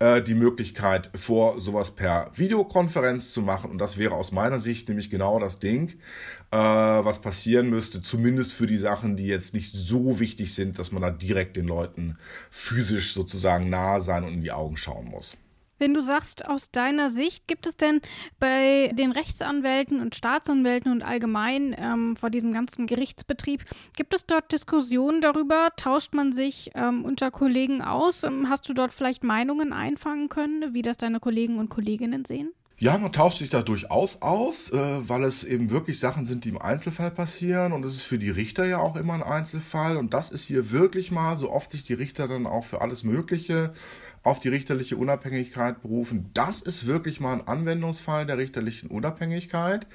äh, 0.00 0.20
die 0.20 0.34
Möglichkeit 0.34 1.10
vor 1.14 1.62
sowas 1.62 1.92
per 1.92 2.30
Videokonferenz 2.34 3.32
zu 3.32 3.40
machen. 3.40 3.70
Und 3.70 3.78
das 3.78 3.96
wäre 3.96 4.14
aus 4.14 4.32
meiner 4.32 4.60
Sicht 4.60 4.88
nämlich 4.90 5.08
genau 5.08 5.38
das 5.38 5.60
Ding, 5.60 5.94
äh, 6.50 6.56
was 6.56 7.20
passieren 7.20 7.68
müsste, 7.68 8.02
zumindest 8.02 8.52
für 8.52 8.66
die 8.66 8.78
Sachen, 8.78 9.16
die 9.16 9.26
jetzt 9.26 9.54
nicht 9.54 9.72
so 9.72 10.20
wichtig 10.20 10.54
sind, 10.54 10.78
dass 10.78 10.92
man 10.92 11.02
da 11.02 11.10
direkt 11.10 11.56
den 11.56 11.66
Leuten 11.66 12.18
physisch 12.50 13.14
sozusagen 13.14 13.68
nahe 13.68 14.00
sein 14.00 14.24
und 14.24 14.34
in 14.34 14.42
die 14.42 14.52
Augen 14.52 14.76
schauen 14.76 15.06
muss. 15.06 15.36
Wenn 15.78 15.92
du 15.92 16.00
sagst, 16.00 16.46
aus 16.48 16.70
deiner 16.70 17.10
Sicht, 17.10 17.46
gibt 17.46 17.66
es 17.66 17.76
denn 17.76 18.00
bei 18.38 18.90
den 18.94 19.12
Rechtsanwälten 19.12 20.00
und 20.00 20.14
Staatsanwälten 20.14 20.90
und 20.90 21.02
allgemein 21.02 21.76
ähm, 21.78 22.16
vor 22.16 22.30
diesem 22.30 22.52
ganzen 22.52 22.86
Gerichtsbetrieb, 22.86 23.62
gibt 23.94 24.14
es 24.14 24.24
dort 24.24 24.52
Diskussionen 24.52 25.20
darüber? 25.20 25.68
Tauscht 25.76 26.14
man 26.14 26.32
sich 26.32 26.70
ähm, 26.74 27.04
unter 27.04 27.30
Kollegen 27.30 27.82
aus? 27.82 28.22
Ähm, 28.22 28.48
hast 28.48 28.66
du 28.68 28.72
dort 28.72 28.94
vielleicht 28.94 29.22
Meinungen 29.22 29.74
einfangen 29.74 30.30
können, 30.30 30.72
wie 30.72 30.82
das 30.82 30.96
deine 30.96 31.20
Kollegen 31.20 31.58
und 31.58 31.68
Kolleginnen 31.68 32.24
sehen? 32.24 32.52
Ja, 32.78 32.98
man 32.98 33.10
tauscht 33.10 33.38
sich 33.38 33.48
da 33.48 33.62
durchaus 33.62 34.20
aus, 34.20 34.70
äh, 34.70 34.76
weil 35.08 35.24
es 35.24 35.44
eben 35.44 35.70
wirklich 35.70 35.98
Sachen 35.98 36.26
sind, 36.26 36.44
die 36.44 36.50
im 36.50 36.60
Einzelfall 36.60 37.10
passieren 37.10 37.72
und 37.72 37.82
es 37.86 37.94
ist 37.94 38.02
für 38.02 38.18
die 38.18 38.28
Richter 38.28 38.66
ja 38.66 38.76
auch 38.80 38.96
immer 38.96 39.14
ein 39.14 39.22
Einzelfall 39.22 39.96
und 39.96 40.12
das 40.12 40.30
ist 40.30 40.44
hier 40.44 40.72
wirklich 40.72 41.10
mal, 41.10 41.38
so 41.38 41.50
oft 41.50 41.72
sich 41.72 41.84
die 41.84 41.94
Richter 41.94 42.28
dann 42.28 42.46
auch 42.46 42.64
für 42.64 42.82
alles 42.82 43.02
Mögliche 43.02 43.72
auf 44.22 44.40
die 44.40 44.50
richterliche 44.50 44.98
Unabhängigkeit 44.98 45.80
berufen. 45.80 46.28
Das 46.34 46.60
ist 46.60 46.86
wirklich 46.86 47.18
mal 47.18 47.32
ein 47.32 47.48
Anwendungsfall 47.48 48.26
der 48.26 48.36
richterlichen 48.36 48.90
Unabhängigkeit. 48.90 49.86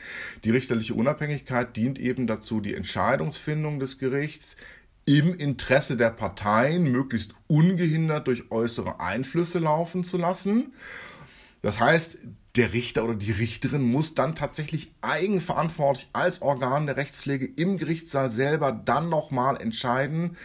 Die 0.44 0.50
richterliche 0.50 0.96
Unabhängigkeit 0.96 1.78
dient 1.78 2.00
eben 2.00 2.26
dazu, 2.26 2.62
die 2.62 2.74
Entscheidungsfindung 2.74 3.80
des 3.80 4.00
Gerichts 4.00 4.56
im 5.06 5.36
Interesse 5.36 5.98
der 5.98 6.10
Parteien 6.10 6.92
möglichst 6.92 7.36
ungehindert 7.46 8.26
durch 8.26 8.50
äußere 8.50 9.00
Einflüsse 9.00 9.60
laufen 9.60 10.04
zu 10.04 10.18
lassen. 10.18 10.74
Das 11.62 11.80
heißt, 11.80 12.20
der 12.56 12.74
Richter 12.74 13.04
oder 13.04 13.16
die 13.16 13.32
Richterin 13.32 13.82
muss 13.82 14.14
dann 14.14 14.36
tatsächlich 14.36 14.92
eigenverantwortlich 15.02 16.10
als 16.14 16.42
Organ 16.42 16.86
der 16.86 16.98
Rechtspflege 16.98 17.46
im 17.46 17.78
Gerichtssaal 17.78 18.30
selber 18.30 18.72
dann 18.72 19.10
nochmal 19.10 19.62
entscheiden, 19.62 20.36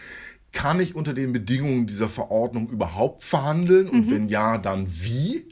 kann 0.53 0.79
ich 0.79 0.95
unter 0.95 1.13
den 1.13 1.33
Bedingungen 1.33 1.87
dieser 1.87 2.07
Verordnung 2.07 2.69
überhaupt 2.69 3.23
verhandeln 3.23 3.89
und 3.89 4.07
mhm. 4.07 4.11
wenn 4.11 4.27
ja, 4.27 4.57
dann 4.57 4.87
wie? 4.89 5.45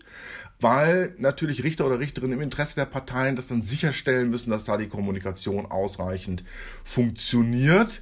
Weil 0.62 1.14
natürlich 1.18 1.64
Richter 1.64 1.86
oder 1.86 2.00
Richterinnen 2.00 2.38
im 2.38 2.42
Interesse 2.42 2.76
der 2.76 2.86
Parteien 2.86 3.36
das 3.36 3.48
dann 3.48 3.62
sicherstellen 3.62 4.30
müssen, 4.30 4.52
dass 4.52 4.64
da 4.64 4.78
die 4.78 4.88
Kommunikation 4.88 5.66
ausreichend 5.66 6.46
funktioniert. 6.86 8.02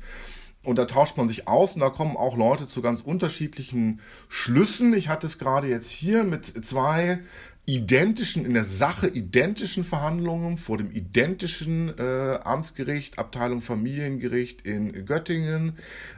Und 0.64 0.78
da 0.78 0.86
tauscht 0.86 1.18
man 1.18 1.28
sich 1.28 1.48
aus 1.48 1.74
und 1.74 1.82
da 1.82 1.90
kommen 1.90 2.16
auch 2.16 2.38
Leute 2.38 2.68
zu 2.68 2.82
ganz 2.82 3.02
unterschiedlichen 3.02 4.00
Schlüssen. 4.30 4.94
Ich 4.94 5.10
hatte 5.10 5.28
es 5.28 5.38
gerade 5.38 5.68
jetzt 5.68 5.90
hier 5.90 6.24
mit 6.24 6.46
zwei 6.46 7.20
identischen, 7.66 8.46
in 8.46 8.54
der 8.54 8.66
Sache 8.66 9.08
identischen 9.08 9.86
Verhandlungen 9.86 10.58
vor 10.58 10.78
dem 10.78 10.92
identischen 10.92 11.98
äh, 11.98 12.40
Amtsgericht, 12.44 13.20
Abteilung 13.20 13.62
Familiengericht 13.62 14.66
in 14.66 15.06
Göttingen, 15.06 15.78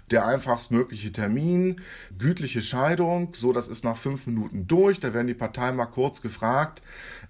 der 0.10 0.25
einfachstmögliche 0.25 1.12
Termin, 1.12 1.82
gütliche 2.18 2.64
Scheidung, 2.64 3.34
so 3.34 3.54
das 3.54 3.68
ist 3.68 3.84
nach 3.84 3.98
fünf 3.98 4.25
Minuten 4.25 4.68
durch, 4.68 5.00
da 5.00 5.14
werden 5.14 5.28
die 5.28 5.36
Parteien 5.36 5.75
mal 5.75 5.86
kurz 5.86 6.22
gefragt, 6.22 6.82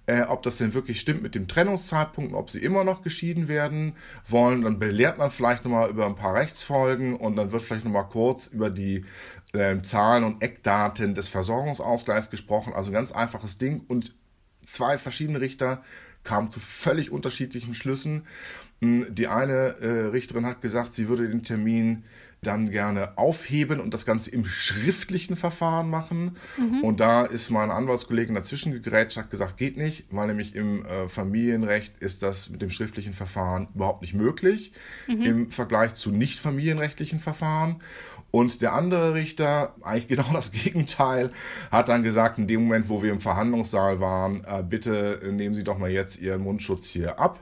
äh, 0.06 0.22
ob 0.22 0.42
das 0.42 0.58
denn 0.58 0.74
wirklich 0.74 1.00
stimmt 1.00 1.22
mit 1.22 1.34
dem 1.34 1.48
Trennungszeitpunkt, 1.48 2.32
ob 2.32 2.50
sie 2.50 2.60
immer 2.60 2.84
noch 2.84 3.02
geschieden 3.02 3.48
werden 3.48 3.94
wollen, 4.26 4.62
dann 4.62 4.78
belehrt 4.78 5.18
man 5.18 5.30
vielleicht 5.30 5.64
nochmal 5.64 5.90
über 5.90 6.06
ein 6.06 6.14
paar 6.14 6.34
Rechtsfolgen 6.34 7.16
und 7.16 7.36
dann 7.36 7.52
wird 7.52 7.62
vielleicht 7.62 7.84
nochmal 7.84 8.08
kurz 8.08 8.46
über 8.46 8.70
die 8.70 9.04
äh, 9.52 9.80
Zahlen 9.82 10.24
und 10.24 10.42
Eckdaten 10.42 11.14
des 11.14 11.28
Versorgungsausgleichs 11.28 12.30
gesprochen. 12.30 12.72
Also 12.74 12.90
ein 12.90 12.94
ganz 12.94 13.12
einfaches 13.12 13.58
Ding. 13.58 13.84
Und 13.88 14.14
zwei 14.66 14.98
verschiedene 14.98 15.40
Richter 15.40 15.82
kamen 16.24 16.50
zu 16.50 16.60
völlig 16.60 17.10
unterschiedlichen 17.10 17.74
Schlüssen. 17.74 18.24
Hm, 18.80 19.06
die 19.14 19.28
eine 19.28 19.76
äh, 19.80 20.06
Richterin 20.08 20.44
hat 20.44 20.60
gesagt, 20.60 20.92
sie 20.92 21.08
würde 21.08 21.28
den 21.28 21.44
Termin 21.44 22.04
dann 22.42 22.70
gerne 22.70 23.16
aufheben 23.16 23.80
und 23.80 23.92
das 23.92 24.06
Ganze 24.06 24.30
im 24.30 24.44
schriftlichen 24.44 25.36
Verfahren 25.36 25.88
machen. 25.88 26.36
Mhm. 26.56 26.82
Und 26.82 27.00
da 27.00 27.24
ist 27.24 27.50
meine 27.50 27.74
Anwaltskollegin 27.74 28.34
dazwischen 28.34 28.72
gegrätscht, 28.72 29.16
hat 29.16 29.30
gesagt, 29.30 29.56
geht 29.56 29.76
nicht, 29.76 30.06
weil 30.10 30.28
nämlich 30.28 30.54
im 30.54 30.84
äh, 30.84 31.08
Familienrecht 31.08 31.98
ist 31.98 32.22
das 32.22 32.50
mit 32.50 32.62
dem 32.62 32.70
schriftlichen 32.70 33.14
Verfahren 33.14 33.68
überhaupt 33.74 34.02
nicht 34.02 34.14
möglich 34.14 34.72
mhm. 35.08 35.22
im 35.22 35.50
Vergleich 35.50 35.94
zu 35.94 36.10
nicht 36.10 36.38
familienrechtlichen 36.38 37.18
Verfahren. 37.18 37.80
Und 38.30 38.60
der 38.60 38.74
andere 38.74 39.14
Richter, 39.14 39.74
eigentlich 39.82 40.08
genau 40.08 40.32
das 40.32 40.52
Gegenteil, 40.64 41.30
hat 41.70 41.88
dann 41.88 42.02
gesagt, 42.02 42.38
in 42.38 42.46
dem 42.46 42.64
Moment, 42.64 42.88
wo 42.88 43.02
wir 43.02 43.12
im 43.12 43.20
Verhandlungssaal 43.20 44.00
waren, 44.00 44.44
äh, 44.44 44.62
bitte 44.62 45.20
nehmen 45.30 45.54
Sie 45.54 45.62
doch 45.62 45.78
mal 45.78 45.90
jetzt 45.90 46.20
Ihren 46.20 46.42
Mundschutz 46.42 46.88
hier 46.88 47.18
ab. 47.18 47.40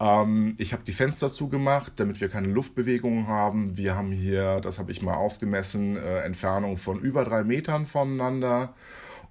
Ähm, 0.00 0.54
ich 0.58 0.72
habe 0.72 0.84
die 0.84 0.92
Fenster 0.92 1.32
zugemacht, 1.32 1.94
damit 1.96 2.20
wir 2.20 2.28
keine 2.28 2.48
Luftbewegungen 2.48 3.26
haben. 3.26 3.76
Wir 3.76 3.96
haben 3.96 4.12
hier, 4.12 4.60
das 4.60 4.78
habe 4.78 4.92
ich 4.92 5.02
mal 5.02 5.14
ausgemessen, 5.14 5.96
äh, 5.96 6.20
Entfernung 6.20 6.76
von 6.76 7.00
über 7.00 7.24
drei 7.24 7.42
Metern 7.42 7.86
voneinander. 7.86 8.74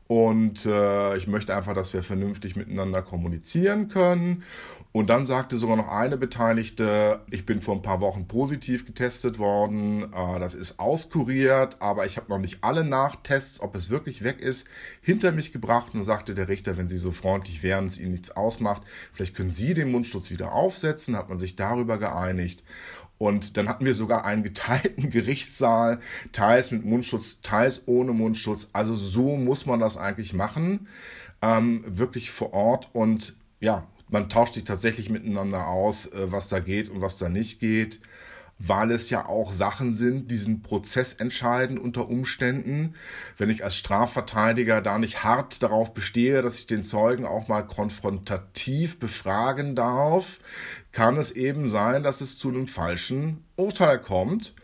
Und 0.08 0.66
äh, 0.66 1.18
ich 1.18 1.28
möchte 1.28 1.56
einfach, 1.56 1.74
dass 1.74 1.94
wir 1.94 2.02
vernünftig 2.02 2.56
miteinander 2.56 3.02
kommunizieren 3.02 3.90
können. 3.90 4.44
Und 4.94 5.10
dann 5.10 5.26
sagte 5.26 5.58
sogar 5.58 5.76
noch 5.76 5.90
eine 5.90 6.18
Beteiligte, 6.18 7.20
ich 7.30 7.46
bin 7.46 7.62
vor 7.62 7.76
ein 7.76 7.82
paar 7.82 8.00
Wochen 8.00 8.28
positiv 8.28 8.86
getestet 8.86 9.38
worden, 9.38 10.12
äh, 10.14 10.40
das 10.40 10.56
ist 10.56 10.80
auskuriert, 10.80 11.82
aber 11.82 12.06
ich 12.06 12.16
habe 12.16 12.30
noch 12.30 12.40
nicht 12.40 12.64
alle 12.64 12.86
Nachtests, 12.86 13.60
ob 13.60 13.76
es 13.76 13.90
wirklich 13.90 14.24
weg 14.24 14.40
ist, 14.40 14.68
hinter 15.02 15.34
mich 15.34 15.52
gebracht 15.52 15.94
und 15.94 16.04
sagte 16.04 16.34
der 16.34 16.48
Richter, 16.48 16.78
wenn 16.78 16.88
Sie 16.88 16.98
so 16.98 17.12
freundlich 17.12 17.62
wären 17.62 17.88
es 17.88 18.00
Ihnen 18.00 18.12
nichts 18.12 18.32
ausmacht, 18.32 18.82
vielleicht 19.12 19.36
können 19.36 19.50
Sie 19.50 19.74
den 19.74 19.92
Mundschutz 19.92 20.32
wieder 20.32 20.54
aufsetzen, 20.54 21.18
hat 21.18 21.30
man 21.30 21.38
sich 21.38 21.58
darüber 21.58 21.98
geeinigt. 21.98 22.64
Und 23.18 23.58
dann 23.58 23.68
hatten 23.68 23.86
wir 23.86 23.96
sogar 23.96 24.26
einen 24.26 24.44
geteilten 24.44 25.10
Gerichtssaal, 25.10 26.00
teils 26.32 26.72
mit 26.72 26.86
Mundschutz, 26.86 27.42
teils 27.42 27.84
ohne 27.88 28.14
Mundschutz. 28.14 28.68
Also 28.74 28.96
so 28.96 29.36
muss 29.38 29.66
man 29.66 29.80
das 29.80 29.98
eigentlich 29.98 30.34
machen, 30.34 30.88
ähm, 31.42 31.84
wirklich 31.86 32.32
vor 32.32 32.54
Ort 32.54 32.90
und 32.94 33.36
ja, 33.60 33.88
man 34.10 34.30
tauscht 34.30 34.54
sich 34.54 34.64
tatsächlich 34.64 35.10
miteinander 35.10 35.68
aus, 35.68 36.08
äh, 36.08 36.32
was 36.32 36.50
da 36.50 36.60
geht 36.60 36.90
und 36.90 37.02
was 37.02 37.18
da 37.18 37.30
nicht 37.30 37.60
geht, 37.60 38.00
weil 38.60 38.92
es 38.92 39.10
ja 39.10 39.26
auch 39.26 39.54
Sachen 39.54 39.94
sind, 39.94 40.32
diesen 40.32 40.62
Prozess 40.62 41.14
entscheiden 41.14 41.78
unter 41.78 42.10
Umständen. 42.10 42.94
Wenn 43.38 43.50
ich 43.50 43.64
als 43.64 43.76
Strafverteidiger 43.76 44.82
da 44.82 44.98
nicht 44.98 45.24
hart 45.24 45.62
darauf 45.62 45.94
bestehe, 45.94 46.42
dass 46.42 46.60
ich 46.60 46.68
den 46.68 46.84
Zeugen 46.84 47.26
auch 47.26 47.48
mal 47.48 47.62
konfrontativ 47.62 49.00
befragen 49.00 49.76
darf, 49.76 50.40
kann 50.92 51.18
es 51.18 51.32
eben 51.32 51.68
sein, 51.68 52.04
dass 52.04 52.22
es 52.22 52.38
zu 52.38 52.50
einem 52.50 52.68
falschen 52.68 53.44
Urteil 53.56 54.00
kommt. 54.00 54.56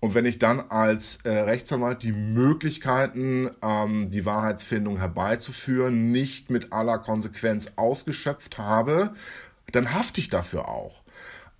Und 0.00 0.14
wenn 0.14 0.26
ich 0.26 0.38
dann 0.38 0.60
als 0.60 1.20
äh, 1.24 1.30
Rechtsanwalt 1.30 2.02
die 2.02 2.12
Möglichkeiten, 2.12 3.50
ähm, 3.62 4.10
die 4.10 4.26
Wahrheitsfindung 4.26 4.98
herbeizuführen, 4.98 6.12
nicht 6.12 6.50
mit 6.50 6.74
aller 6.74 6.98
Konsequenz 6.98 7.72
ausgeschöpft 7.76 8.58
habe, 8.58 9.14
dann 9.72 9.94
hafte 9.94 10.20
ich 10.20 10.28
dafür 10.28 10.68
auch. 10.68 11.03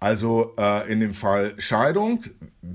Also 0.04 0.52
äh, 0.58 0.92
in 0.92 1.00
dem 1.00 1.14
Fall 1.14 1.54
Scheidung 1.56 2.22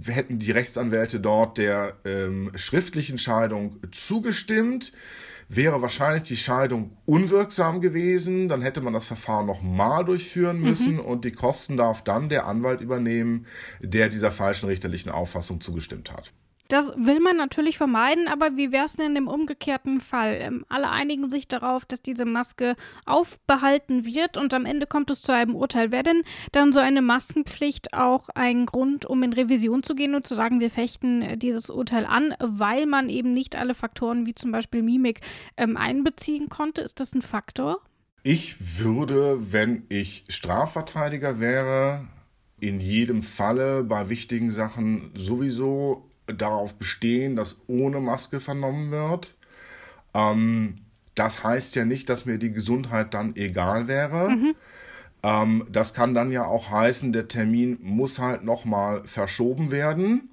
hätten 0.08 0.40
die 0.40 0.50
Rechtsanwälte 0.50 1.20
dort 1.20 1.60
der 1.60 1.94
ähm, 2.04 2.52
schriftlichen 2.56 3.20
Scheidung 3.20 3.78
zugestimmt 3.92 4.94
wäre 5.48 5.80
wahrscheinlich 5.84 6.24
die 6.24 6.38
Scheidung 6.38 6.98
unwirksam 7.06 7.82
gewesen. 7.82 8.48
Dann 8.48 8.64
hätte 8.64 8.82
man 8.82 8.94
das 8.94 9.06
Verfahren 9.06 9.46
nochmal 9.46 10.06
durchführen 10.06 10.60
müssen 10.60 10.96
mhm. 10.96 11.02
und 11.02 11.24
die 11.24 11.32
Kosten 11.32 11.78
darf 11.78 12.04
dann 12.04 12.30
der 12.30 12.48
Anwalt 12.48 12.82
übernehmen, 12.82 13.46
der 13.80 14.10
dieser 14.10 14.32
falschen 14.32 14.66
richterlichen 14.68 15.12
Auffassung 15.12 15.62
zugestimmt 15.62 16.12
hat. 16.12 16.34
Das 16.70 16.90
will 16.96 17.20
man 17.20 17.36
natürlich 17.36 17.80
vermeiden, 17.80 18.28
aber 18.28 18.56
wie 18.56 18.72
wäre 18.72 18.86
es 18.86 18.94
denn 18.94 19.16
im 19.16 19.28
umgekehrten 19.28 20.00
Fall? 20.00 20.38
Ähm, 20.40 20.66
alle 20.70 20.92
einigen 20.92 21.28
sich 21.28 21.48
darauf, 21.48 21.84
dass 21.84 22.04
diese 22.04 22.26
Maske 22.26 22.76
aufbehalten 23.08 24.06
wird 24.06 24.38
und 24.38 24.54
am 24.54 24.68
Ende 24.68 24.86
kommt 24.86 25.10
es 25.10 25.24
zu 25.24 25.32
einem 25.32 25.56
Urteil. 25.56 25.92
Wäre 25.92 26.04
denn 26.04 26.22
dann 26.52 26.72
so 26.72 26.80
eine 26.80 27.02
Maskenpflicht 27.02 27.96
auch 27.96 28.30
ein 28.36 28.68
Grund, 28.68 29.08
um 29.08 29.24
in 29.24 29.34
Revision 29.34 29.82
zu 29.82 29.96
gehen 29.96 30.14
und 30.14 30.28
zu 30.28 30.36
sagen, 30.36 30.60
wir 30.60 30.70
fechten 30.70 31.24
äh, 31.24 31.38
dieses 31.40 31.72
Urteil 31.72 32.06
an, 32.06 32.36
weil 32.40 32.86
man 32.86 33.10
eben 33.10 33.34
nicht 33.34 33.56
alle 33.56 33.74
Faktoren 33.74 34.28
wie 34.28 34.36
zum 34.36 34.52
Beispiel 34.52 34.84
Mimik 34.84 35.22
ähm, 35.58 35.76
einbeziehen 35.76 36.50
konnte? 36.50 36.82
Ist 36.82 37.00
das 37.00 37.16
ein 37.16 37.24
Faktor? 37.24 37.82
Ich 38.22 38.80
würde, 38.80 39.52
wenn 39.54 39.88
ich 39.90 40.24
Strafverteidiger 40.30 41.40
wäre, 41.40 42.06
in 42.60 42.80
jedem 42.80 43.24
Falle 43.24 43.84
bei 43.84 44.10
wichtigen 44.10 44.52
Sachen 44.52 45.10
sowieso 45.16 46.06
darauf 46.34 46.76
bestehen, 46.76 47.36
dass 47.36 47.58
ohne 47.68 48.00
Maske 48.00 48.40
vernommen 48.40 48.92
wird. 48.92 49.36
Ähm, 50.14 50.80
das 51.16 51.44
heißt 51.44 51.76
ja 51.76 51.86
nicht, 51.86 52.10
dass 52.10 52.26
mir 52.26 52.38
die 52.38 52.52
Gesundheit 52.52 53.14
dann 53.14 53.36
egal 53.36 53.88
wäre. 53.88 54.30
Mhm. 54.30 54.56
Ähm, 55.24 55.68
das 55.70 55.94
kann 55.94 56.14
dann 56.14 56.32
ja 56.32 56.46
auch 56.46 56.70
heißen, 56.70 57.12
der 57.12 57.28
Termin 57.28 57.78
muss 57.82 58.20
halt 58.20 58.44
nochmal 58.44 59.04
verschoben 59.04 59.72
werden. 59.72 60.30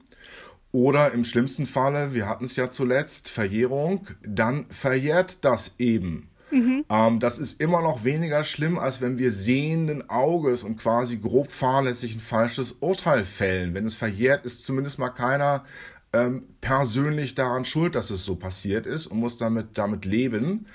Oder 0.72 1.12
im 1.12 1.24
schlimmsten 1.24 1.66
Falle, 1.66 2.12
wir 2.12 2.28
hatten 2.28 2.44
es 2.44 2.56
ja 2.56 2.70
zuletzt, 2.70 3.28
Verjährung, 3.28 4.06
dann 4.22 4.66
verjährt 4.66 5.44
das 5.44 5.74
eben. 5.78 6.28
Mhm. 6.50 6.84
Ähm, 6.88 7.20
das 7.20 7.38
ist 7.38 7.60
immer 7.60 7.82
noch 7.82 8.04
weniger 8.04 8.44
schlimm, 8.44 8.78
als 8.78 9.00
wenn 9.00 9.18
wir 9.18 9.32
sehenden 9.32 10.08
Auges 10.08 10.62
und 10.62 10.76
quasi 10.76 11.18
grob 11.18 11.50
fahrlässig 11.50 12.14
ein 12.14 12.20
falsches 12.20 12.72
Urteil 12.80 13.24
fällen. 13.24 13.74
Wenn 13.74 13.84
es 13.84 13.94
verjährt, 13.94 14.44
ist 14.44 14.64
zumindest 14.64 14.98
mal 14.98 15.10
keiner 15.10 15.64
ähm, 16.12 16.44
persönlich 16.60 17.34
daran 17.34 17.64
schuld, 17.64 17.94
dass 17.94 18.10
es 18.10 18.24
so 18.24 18.36
passiert 18.36 18.86
ist 18.86 19.06
und 19.08 19.18
muss 19.18 19.36
damit, 19.36 19.78
damit 19.78 20.04
leben. 20.04 20.66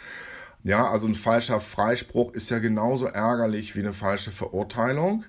Ja, 0.63 0.90
also 0.90 1.08
ein 1.08 1.16
falscher 1.16 1.60
Freispruch 1.60 2.34
ist 2.34 2.51
ja 2.51 2.60
genauso 2.60 3.08
ärgerlich 3.08 3.75
wie 3.75 3.80
eine 3.80 3.94
falsche 3.94 4.32
Verurteilung. 4.32 5.25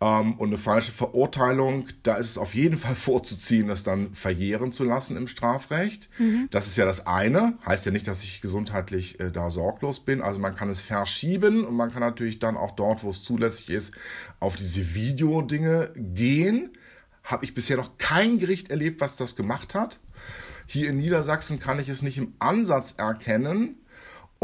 Ähm, 0.00 0.34
und 0.34 0.48
eine 0.48 0.58
falsche 0.58 0.92
Verurteilung, 0.92 1.86
da 2.02 2.16
ist 2.16 2.30
es 2.30 2.38
auf 2.38 2.54
jeden 2.54 2.76
Fall 2.76 2.94
vorzuziehen, 2.94 3.68
das 3.68 3.84
dann 3.84 4.14
verjähren 4.14 4.72
zu 4.72 4.84
lassen 4.84 5.16
im 5.16 5.28
Strafrecht. 5.28 6.08
Mhm. 6.18 6.48
Das 6.50 6.66
ist 6.66 6.76
ja 6.76 6.84
das 6.84 7.06
eine. 7.06 7.58
Heißt 7.64 7.86
ja 7.86 7.92
nicht, 7.92 8.08
dass 8.08 8.22
ich 8.22 8.40
gesundheitlich 8.40 9.20
äh, 9.20 9.30
da 9.30 9.50
sorglos 9.50 10.00
bin. 10.00 10.20
Also 10.20 10.40
man 10.40 10.54
kann 10.56 10.70
es 10.70 10.82
verschieben 10.82 11.64
und 11.64 11.74
man 11.76 11.92
kann 11.92 12.00
natürlich 12.00 12.38
dann 12.38 12.56
auch 12.56 12.72
dort, 12.72 13.02
wo 13.04 13.10
es 13.10 13.22
zulässig 13.22 13.70
ist, 13.70 13.94
auf 14.40 14.56
diese 14.56 14.94
Videodinge 14.94 15.92
gehen. 15.96 16.70
Habe 17.22 17.44
ich 17.44 17.54
bisher 17.54 17.76
noch 17.76 17.96
kein 17.98 18.38
Gericht 18.38 18.70
erlebt, 18.70 19.00
was 19.00 19.16
das 19.16 19.36
gemacht 19.36 19.74
hat. 19.74 20.00
Hier 20.66 20.88
in 20.88 20.96
Niedersachsen 20.96 21.58
kann 21.58 21.78
ich 21.78 21.88
es 21.88 22.02
nicht 22.02 22.18
im 22.18 22.34
Ansatz 22.38 22.94
erkennen. 22.96 23.76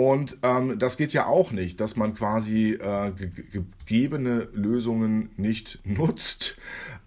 Und 0.01 0.39
ähm, 0.43 0.79
das 0.79 0.97
geht 0.97 1.13
ja 1.13 1.27
auch 1.27 1.51
nicht, 1.51 1.79
dass 1.79 1.95
man 1.95 2.15
quasi 2.15 2.73
äh, 2.73 3.13
gegebene 3.53 4.49
Lösungen 4.55 5.29
nicht 5.37 5.79
nutzt, 5.85 6.57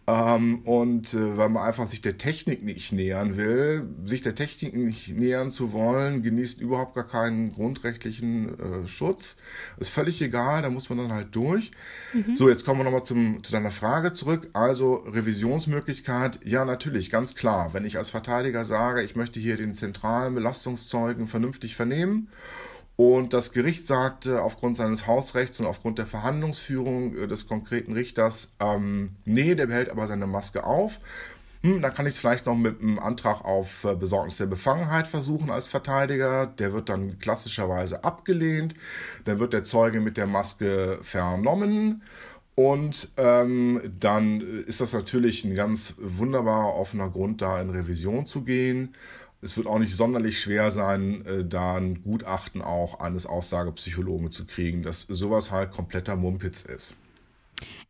ähm, 0.05 0.59
und 0.65 1.13
äh, 1.13 1.37
weil 1.37 1.47
man 1.47 1.63
einfach 1.63 1.87
sich 1.87 2.01
der 2.01 2.17
Technik 2.17 2.61
nicht 2.61 2.91
nähern 2.91 3.37
will, 3.37 3.87
sich 4.03 4.21
der 4.21 4.35
Technik 4.35 4.75
nicht 4.75 5.15
nähern 5.15 5.49
zu 5.49 5.71
wollen, 5.71 6.23
genießt 6.23 6.59
überhaupt 6.59 6.93
gar 6.95 7.07
keinen 7.07 7.53
grundrechtlichen 7.53 8.59
äh, 8.59 8.87
Schutz. 8.87 9.37
Ist 9.77 9.91
völlig 9.91 10.21
egal, 10.21 10.61
da 10.61 10.69
muss 10.69 10.89
man 10.89 10.97
dann 10.97 11.13
halt 11.13 11.33
durch. 11.33 11.71
Mhm. 12.11 12.35
So, 12.35 12.49
jetzt 12.49 12.65
kommen 12.65 12.81
wir 12.81 12.83
nochmal 12.83 13.05
zu 13.05 13.51
deiner 13.53 13.71
Frage 13.71 14.11
zurück. 14.11 14.49
Also 14.51 14.95
Revisionsmöglichkeit, 14.95 16.41
ja 16.43 16.65
natürlich, 16.65 17.09
ganz 17.09 17.33
klar. 17.33 17.73
Wenn 17.73 17.85
ich 17.85 17.97
als 17.97 18.09
Verteidiger 18.09 18.65
sage, 18.65 19.03
ich 19.03 19.15
möchte 19.15 19.39
hier 19.39 19.55
den 19.55 19.73
zentralen 19.73 20.35
Belastungszeugen 20.35 21.27
vernünftig 21.27 21.77
vernehmen 21.77 22.27
und 22.95 23.33
das 23.33 23.53
Gericht 23.53 23.87
sagte 23.87 24.41
aufgrund 24.43 24.77
seines 24.77 25.07
Hausrechts 25.07 25.59
und 25.59 25.65
aufgrund 25.65 25.97
der 25.97 26.05
Verhandlungsführung 26.05 27.15
äh, 27.15 27.27
des 27.27 27.47
konkreten 27.47 27.93
Richters, 27.93 28.53
ähm, 28.59 29.15
nee, 29.25 29.55
der 29.55 29.65
behält 29.67 29.89
aber 29.89 30.05
seine 30.05 30.27
Maske 30.27 30.63
auf. 30.63 30.99
hm, 31.63 31.81
dann 31.81 31.93
kann 31.93 32.05
ich 32.05 32.13
es 32.13 32.19
vielleicht 32.19 32.45
noch 32.45 32.55
mit 32.55 32.81
einem 32.81 32.99
Antrag 32.99 33.43
auf 33.45 33.83
äh, 33.85 33.95
Besorgnis 33.95 34.37
der 34.37 34.45
Befangenheit 34.45 35.07
versuchen 35.07 35.49
als 35.49 35.67
Verteidiger. 35.67 36.45
Der 36.47 36.73
wird 36.73 36.89
dann 36.89 37.17
klassischerweise 37.19 38.03
abgelehnt. 38.03 38.75
Dann 39.25 39.39
wird 39.39 39.53
der 39.53 39.63
Zeuge 39.63 39.99
mit 40.01 40.17
der 40.17 40.27
Maske 40.27 40.99
vernommen. 41.01 42.03
Und 42.55 43.11
ähm, 43.17 43.81
dann 43.99 44.41
ist 44.41 44.81
das 44.81 44.93
natürlich 44.93 45.43
ein 45.43 45.55
ganz 45.55 45.95
wunderbarer 45.97 46.75
offener 46.75 47.09
Grund, 47.09 47.41
da 47.41 47.59
in 47.59 47.71
Revision 47.71 48.27
zu 48.27 48.43
gehen. 48.43 48.93
Es 49.43 49.57
wird 49.57 49.67
auch 49.67 49.79
nicht 49.79 49.95
sonderlich 49.95 50.39
schwer 50.39 50.71
sein, 50.71 51.25
äh, 51.25 51.43
da 51.43 51.75
ein 51.75 52.01
Gutachten 52.01 52.61
auch 52.61 53.01
eines 53.01 53.25
Aussagepsychologen 53.25 54.31
zu 54.31 54.45
kriegen, 54.45 54.83
dass 54.83 55.01
sowas 55.01 55.51
halt 55.51 55.71
kompletter 55.71 56.15
Mumpitz 56.15 56.63
ist. 56.63 56.95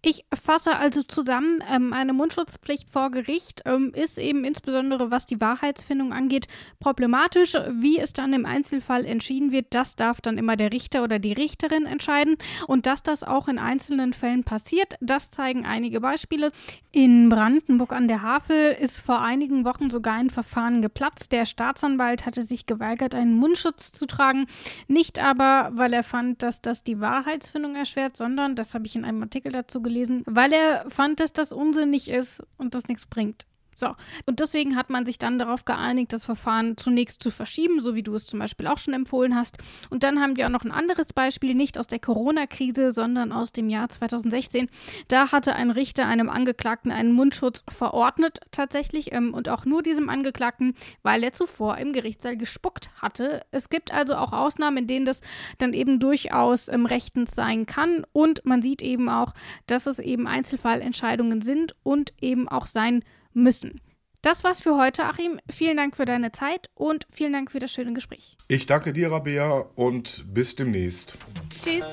Ich 0.06 0.26
fasse 0.34 0.76
also 0.76 1.02
zusammen, 1.02 1.64
ähm, 1.74 1.94
eine 1.94 2.12
Mundschutzpflicht 2.12 2.90
vor 2.90 3.10
Gericht 3.10 3.62
ähm, 3.64 3.94
ist 3.96 4.20
eben 4.20 4.44
insbesondere, 4.44 5.12
was 5.12 5.26
die 5.26 5.40
Wahrheitsfindung 5.40 6.12
angeht, 6.12 6.50
problematisch. 6.82 7.54
Wie 7.72 8.00
es 8.00 8.12
dann 8.12 8.34
im 8.34 8.46
Einzelfall 8.46 9.06
entschieden 9.06 9.54
wird, 9.54 9.68
das 9.70 9.96
darf 9.96 10.20
dann 10.20 10.38
immer 10.38 10.58
der 10.58 10.74
Richter 10.74 11.06
oder 11.06 11.20
die 11.20 11.32
Richterin 11.32 11.86
entscheiden. 11.86 12.36
Und 12.68 12.86
dass 12.86 13.02
das 13.02 13.24
auch 13.24 13.48
in 13.48 13.58
einzelnen 13.58 14.12
Fällen 14.12 14.44
passiert, 14.44 14.98
das 15.00 15.30
zeigen 15.30 15.66
einige 15.66 16.02
Beispiele. 16.02 16.52
In 16.92 17.30
Brandenburg 17.30 17.94
an 17.94 18.10
der 18.10 18.24
Havel 18.24 18.74
ist 18.74 19.00
vor 19.00 19.22
einigen 19.22 19.64
Wochen 19.64 19.90
sogar 19.90 20.16
ein 20.16 20.30
Verfahren 20.30 20.82
geplatzt. 20.82 21.32
Der 21.32 21.46
Staatsanwalt 21.46 22.26
hatte 22.26 22.44
sich 22.44 22.66
geweigert, 22.66 23.16
einen 23.16 23.36
Mundschutz 23.36 23.94
zu 23.94 24.06
tragen. 24.06 24.48
Nicht 24.90 25.18
aber, 25.18 25.70
weil 25.72 25.94
er 25.94 26.04
fand, 26.04 26.44
dass 26.44 26.62
das 26.62 26.84
die 26.84 27.00
Wahrheitsfindung 27.00 27.78
erschwert, 27.78 28.18
sondern, 28.18 28.58
das 28.58 28.74
habe 28.74 28.86
ich 28.86 28.98
in 28.98 29.06
einem 29.06 29.24
Artikel 29.24 29.54
dazu 29.54 29.82
gelesen, 29.82 29.93
gelesen, 29.94 30.24
weil 30.26 30.52
er 30.52 30.90
fand, 30.90 31.20
dass 31.20 31.34
das 31.34 31.54
unsinnig 31.54 32.10
ist 32.10 32.44
und 32.58 32.74
das 32.76 32.88
nichts 32.88 33.06
bringt. 33.06 33.46
So, 33.76 33.96
und 34.26 34.40
deswegen 34.40 34.76
hat 34.76 34.90
man 34.90 35.06
sich 35.06 35.18
dann 35.18 35.40
darauf 35.40 35.66
geeinigt, 35.66 36.14
das 36.14 36.26
Verfahren 36.26 36.78
zunächst 36.78 37.22
zu 37.22 37.32
verschieben, 37.32 37.80
so 37.80 37.96
wie 37.96 38.04
du 38.04 38.16
es 38.16 38.26
zum 38.26 38.40
Beispiel 38.40 38.68
auch 38.68 38.78
schon 38.78 38.94
empfohlen 38.94 39.36
hast. 39.36 39.58
Und 39.90 40.04
dann 40.04 40.20
haben 40.20 40.38
wir 40.38 40.46
auch 40.46 40.52
noch 40.52 40.64
ein 40.64 40.72
anderes 40.72 41.14
Beispiel, 41.14 41.56
nicht 41.56 41.78
aus 41.78 41.88
der 41.88 42.00
Corona-Krise, 42.00 42.92
sondern 42.92 43.32
aus 43.32 43.52
dem 43.52 43.70
Jahr 43.70 43.90
2016. 43.90 44.70
Da 45.08 45.32
hatte 45.32 45.56
ein 45.56 45.72
Richter 45.72 46.06
einem 46.06 46.30
Angeklagten 46.30 46.92
einen 46.92 47.14
Mundschutz 47.14 47.64
verordnet, 47.70 48.40
tatsächlich, 48.52 49.12
ähm, 49.12 49.34
und 49.34 49.50
auch 49.50 49.66
nur 49.66 49.84
diesem 49.84 50.10
Angeklagten, 50.10 50.76
weil 51.02 51.24
er 51.24 51.34
zuvor 51.34 51.78
im 51.78 51.94
Gerichtssaal 51.94 52.38
gespuckt 52.38 52.92
hatte. 53.02 53.42
Es 53.52 53.70
gibt 53.70 53.94
also 53.94 54.16
auch 54.16 54.34
Ausnahmen, 54.34 54.78
in 54.78 54.88
denen 54.88 55.06
das 55.06 55.22
dann 55.58 55.74
eben 55.74 56.00
durchaus 56.00 56.68
ähm, 56.68 56.86
rechtens 56.86 57.32
sein 57.32 57.66
kann. 57.66 58.06
Und 58.12 58.46
man 58.46 58.62
sieht 58.62 58.82
eben 58.82 59.10
auch, 59.10 59.34
dass 59.68 59.88
es 59.88 60.00
eben 60.00 60.28
Einzelfallentscheidungen 60.28 61.42
sind 61.42 61.76
und 61.84 62.14
eben 62.22 62.48
auch 62.48 62.68
sein 62.68 63.04
müssen. 63.34 63.82
Das 64.22 64.44
war's 64.46 64.62
für 64.62 64.78
heute, 64.78 65.04
Achim. 65.04 65.40
Vielen 65.50 65.76
Dank 65.76 65.98
für 65.98 66.06
deine 66.06 66.32
Zeit 66.32 66.70
und 66.76 67.06
vielen 67.14 67.34
Dank 67.34 67.52
für 67.52 67.60
das 67.60 67.72
schöne 67.72 67.92
Gespräch. 67.92 68.38
Ich 68.48 68.66
danke 68.66 68.94
dir, 68.94 69.12
Rabea, 69.12 69.66
und 69.76 70.34
bis 70.34 70.56
demnächst. 70.56 71.18
Tschüss. 71.64 71.86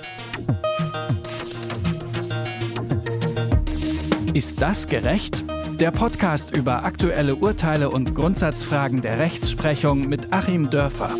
Ist 4.33 4.63
das 4.63 4.87
gerecht? 4.87 5.45
Der 5.81 5.91
Podcast 5.91 6.57
über 6.57 6.85
aktuelle 6.85 7.35
Urteile 7.35 7.91
und 7.91 8.15
Grundsatzfragen 8.15 9.01
der 9.01 9.19
Rechtsprechung 9.19 10.09
mit 10.09 10.33
Achim 10.33 10.71
Dörfer. 10.71 11.17